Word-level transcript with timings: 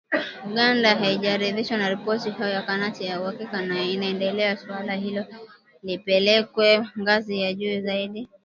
Uganda 0.45 0.95
haijaridhishwa 0.95 1.77
na 1.77 1.89
ripoti 1.89 2.29
hiyo 2.31 2.49
ya 2.49 2.61
kamati 2.61 3.05
ya 3.05 3.21
uhakiki 3.21 3.55
na 3.55 3.83
inapendelea 3.83 4.57
suala 4.57 4.93
hilo 4.93 5.25
lipelekwe 5.83 6.87
ngazi 6.99 7.41
ya 7.41 7.53
juu 7.53 7.81
zaidi 7.81 8.29